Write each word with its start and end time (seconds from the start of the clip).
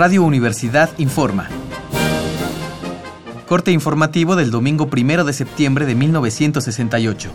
Radio 0.00 0.22
Universidad 0.22 0.88
informa. 0.96 1.46
Corte 3.46 3.70
informativo 3.70 4.34
del 4.34 4.50
domingo 4.50 4.88
1 4.90 5.24
de 5.26 5.32
septiembre 5.34 5.84
de 5.84 5.94
1968. 5.94 7.30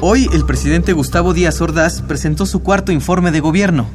Hoy 0.00 0.26
el 0.32 0.46
presidente 0.46 0.94
Gustavo 0.94 1.34
Díaz 1.34 1.60
Ordaz 1.60 2.00
presentó 2.00 2.46
su 2.46 2.62
cuarto 2.62 2.92
informe 2.92 3.30
de 3.30 3.40
gobierno. 3.40 3.88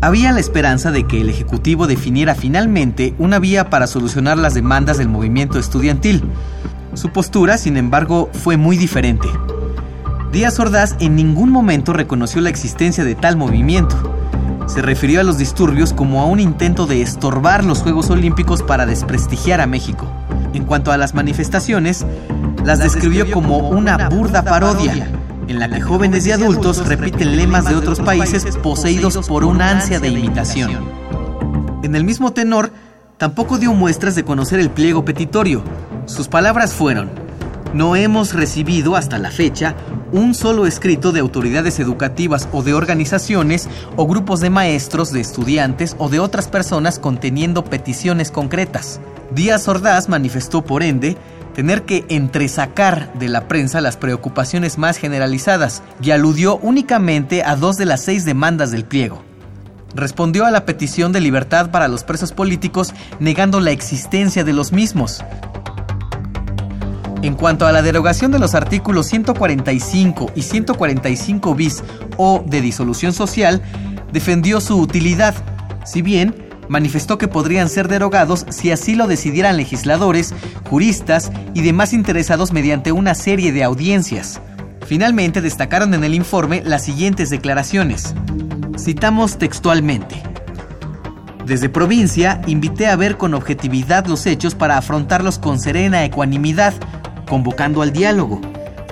Había 0.00 0.30
la 0.30 0.38
esperanza 0.38 0.92
de 0.92 1.08
que 1.08 1.20
el 1.20 1.28
Ejecutivo 1.28 1.88
definiera 1.88 2.36
finalmente 2.36 3.14
una 3.18 3.40
vía 3.40 3.68
para 3.68 3.88
solucionar 3.88 4.38
las 4.38 4.54
demandas 4.54 4.96
del 4.96 5.08
movimiento 5.08 5.58
estudiantil. 5.58 6.22
Su 6.94 7.10
postura, 7.10 7.58
sin 7.58 7.76
embargo, 7.76 8.30
fue 8.32 8.56
muy 8.56 8.76
diferente. 8.76 9.26
Díaz 10.30 10.60
Ordaz 10.60 10.94
en 11.00 11.16
ningún 11.16 11.50
momento 11.50 11.92
reconoció 11.92 12.40
la 12.40 12.48
existencia 12.48 13.02
de 13.02 13.16
tal 13.16 13.36
movimiento. 13.36 13.96
Se 14.66 14.82
refirió 14.82 15.20
a 15.20 15.24
los 15.24 15.36
disturbios 15.36 15.92
como 15.92 16.22
a 16.22 16.26
un 16.26 16.38
intento 16.38 16.86
de 16.86 17.02
estorbar 17.02 17.64
los 17.64 17.80
Juegos 17.80 18.08
Olímpicos 18.08 18.62
para 18.62 18.86
desprestigiar 18.86 19.60
a 19.60 19.66
México. 19.66 20.06
En 20.54 20.64
cuanto 20.64 20.92
a 20.92 20.96
las 20.96 21.14
manifestaciones, 21.14 22.06
las 22.64 22.78
describió 22.78 23.28
como 23.32 23.68
una 23.70 24.08
burda 24.08 24.44
parodia 24.44 25.17
en 25.48 25.58
la 25.58 25.68
que 25.68 25.80
jóvenes 25.80 26.26
y 26.26 26.32
adultos 26.32 26.86
repiten 26.86 27.36
lemas 27.36 27.64
de 27.64 27.74
otros 27.74 28.00
países 28.00 28.44
poseídos 28.58 29.26
por 29.26 29.44
una 29.44 29.70
ansia 29.70 29.98
de 29.98 30.08
imitación. 30.08 30.88
En 31.82 31.94
el 31.94 32.04
mismo 32.04 32.32
tenor, 32.32 32.70
tampoco 33.16 33.58
dio 33.58 33.72
muestras 33.72 34.14
de 34.14 34.24
conocer 34.24 34.60
el 34.60 34.70
pliego 34.70 35.04
petitorio. 35.04 35.62
Sus 36.06 36.28
palabras 36.28 36.74
fueron, 36.74 37.10
no 37.74 37.96
hemos 37.96 38.32
recibido 38.32 38.96
hasta 38.96 39.18
la 39.18 39.30
fecha 39.30 39.74
un 40.10 40.34
solo 40.34 40.66
escrito 40.66 41.12
de 41.12 41.20
autoridades 41.20 41.78
educativas 41.80 42.48
o 42.52 42.62
de 42.62 42.72
organizaciones 42.72 43.68
o 43.96 44.06
grupos 44.06 44.40
de 44.40 44.50
maestros, 44.50 45.12
de 45.12 45.20
estudiantes 45.20 45.94
o 45.98 46.08
de 46.08 46.18
otras 46.18 46.48
personas 46.48 46.98
conteniendo 46.98 47.64
peticiones 47.64 48.30
concretas. 48.30 49.00
Díaz 49.34 49.68
Ordaz 49.68 50.08
manifestó, 50.08 50.64
por 50.64 50.82
ende, 50.82 51.18
tener 51.58 51.82
que 51.82 52.04
entresacar 52.08 53.12
de 53.14 53.28
la 53.28 53.48
prensa 53.48 53.80
las 53.80 53.96
preocupaciones 53.96 54.78
más 54.78 54.96
generalizadas 54.96 55.82
y 56.00 56.12
aludió 56.12 56.56
únicamente 56.58 57.42
a 57.42 57.56
dos 57.56 57.76
de 57.76 57.84
las 57.84 58.00
seis 58.00 58.24
demandas 58.24 58.70
del 58.70 58.84
pliego. 58.84 59.24
Respondió 59.92 60.46
a 60.46 60.52
la 60.52 60.64
petición 60.64 61.10
de 61.10 61.20
libertad 61.20 61.72
para 61.72 61.88
los 61.88 62.04
presos 62.04 62.30
políticos 62.30 62.94
negando 63.18 63.58
la 63.58 63.72
existencia 63.72 64.44
de 64.44 64.52
los 64.52 64.70
mismos. 64.70 65.24
En 67.22 67.34
cuanto 67.34 67.66
a 67.66 67.72
la 67.72 67.82
derogación 67.82 68.30
de 68.30 68.38
los 68.38 68.54
artículos 68.54 69.06
145 69.06 70.30
y 70.36 70.42
145 70.42 71.54
bis 71.56 71.82
o 72.18 72.44
de 72.46 72.60
disolución 72.60 73.12
social, 73.12 73.62
defendió 74.12 74.60
su 74.60 74.78
utilidad, 74.78 75.34
si 75.84 76.02
bien 76.02 76.47
manifestó 76.68 77.18
que 77.18 77.28
podrían 77.28 77.68
ser 77.68 77.88
derogados 77.88 78.46
si 78.50 78.70
así 78.70 78.94
lo 78.94 79.06
decidieran 79.06 79.56
legisladores, 79.56 80.34
juristas 80.68 81.32
y 81.54 81.62
demás 81.62 81.92
interesados 81.92 82.52
mediante 82.52 82.92
una 82.92 83.14
serie 83.14 83.52
de 83.52 83.64
audiencias. 83.64 84.40
Finalmente 84.86 85.40
destacaron 85.40 85.92
en 85.94 86.04
el 86.04 86.14
informe 86.14 86.62
las 86.64 86.84
siguientes 86.84 87.30
declaraciones. 87.30 88.14
Citamos 88.78 89.38
textualmente. 89.38 90.22
Desde 91.44 91.68
provincia, 91.68 92.42
invité 92.46 92.86
a 92.86 92.96
ver 92.96 93.16
con 93.16 93.34
objetividad 93.34 94.06
los 94.06 94.26
hechos 94.26 94.54
para 94.54 94.76
afrontarlos 94.76 95.38
con 95.38 95.58
serena 95.58 96.04
ecuanimidad, 96.04 96.74
convocando 97.26 97.82
al 97.82 97.92
diálogo. 97.92 98.40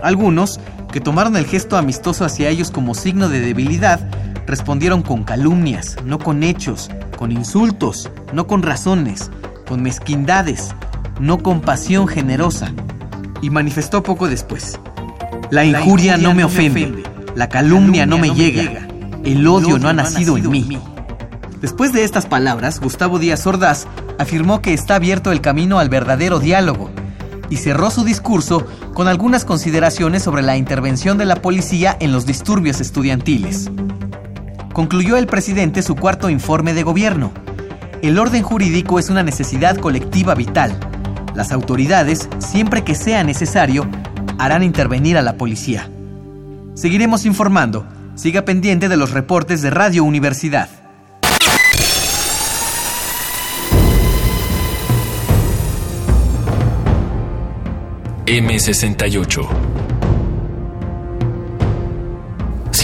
Algunos, 0.03 0.59
que 0.91 1.01
tomaron 1.01 1.37
el 1.37 1.47
gesto 1.47 1.77
amistoso 1.77 2.25
hacia 2.25 2.49
ellos 2.49 2.71
como 2.71 2.95
signo 2.95 3.29
de 3.29 3.41
debilidad, 3.41 4.01
respondieron 4.47 5.03
con 5.03 5.25
calumnias, 5.25 5.97
no 6.05 6.19
con 6.19 6.43
hechos, 6.43 6.91
con 7.19 7.33
insultos, 7.33 8.11
no 8.33 8.47
con 8.47 8.63
razones, 8.63 9.31
con 9.69 9.83
mezquindades, 9.83 10.75
no 11.21 11.39
con 11.39 11.61
pasión 11.61 12.07
generosa. 12.07 12.73
Y 13.43 13.51
manifestó 13.51 14.03
poco 14.03 14.29
después. 14.29 14.79
La 15.51 15.65
injuria, 15.65 16.17
no, 16.17 16.35
me 16.35 16.45
ofende, 16.45 17.03
la 17.35 17.49
calumnia, 17.49 18.07
no 18.07 18.19
me 18.19 18.31
llega, 18.31 18.87
el 19.25 19.47
odio, 19.47 19.79
no 19.79 19.89
ha 19.89 19.93
nacido, 19.93 20.37
en 20.37 20.51
mí. 20.51 20.79
Después 21.61 21.93
de 21.93 22.05
estas 22.05 22.27
palabras, 22.27 22.81
Gustavo 22.81 23.19
Díaz 23.19 23.47
Ordaz 23.47 23.87
afirmó 24.19 24.61
que 24.61 24.75
está 24.75 24.97
abierto 24.97 25.33
el 25.33 25.41
camino 25.41 25.79
al 25.79 25.89
verdadero 25.89 26.41
diálogo 26.41 26.91
y 27.49 27.57
cerró 27.59 27.91
su 27.91 28.05
discurso 28.05 28.67
con 28.93 29.07
algunas 29.07 29.45
consideraciones 29.45 30.23
sobre 30.23 30.43
la 30.43 30.57
intervención 30.57 31.17
de 31.17 31.27
la 31.27 31.37
policía 31.37 31.97
en 32.01 32.13
los 32.13 32.27
disturbios 32.27 32.81
estudiantiles 32.81 33.71
concluyó 34.77 35.17
el 35.17 35.27
presidente 35.27 35.81
su 35.81 35.97
cuarto 35.97 36.29
informe 36.29 36.75
de 36.75 36.83
gobierno. 36.83 37.33
El 38.03 38.19
orden 38.19 38.43
jurídico 38.43 38.99
es 38.99 39.09
una 39.09 39.23
necesidad 39.23 39.79
colectiva 39.79 40.35
vital. 40.35 40.79
Las 41.35 41.51
autoridades, 41.51 42.29
siempre 42.41 42.85
que 42.85 42.95
sea 42.95 43.25
necesario, 43.25 43.89
harán 44.39 44.63
intervenir 44.63 45.17
a 45.17 45.23
la 45.23 45.39
policía. 45.39 45.89
Seguiremos 46.75 47.25
informando. 47.25 47.87
Siga 48.17 48.43
pendiente 48.43 48.91
de 48.91 48.99
los 48.99 49.13
reportes 49.13 49.63
de 49.63 49.71
Radio 49.71 50.05
Universidad. 50.05 50.69
M68 58.27 59.77